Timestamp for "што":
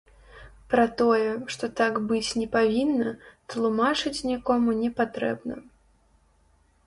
1.55-1.65